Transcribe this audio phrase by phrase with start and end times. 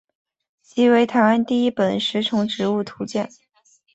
[0.63, 3.29] 其为台湾第一本食虫植物图鉴。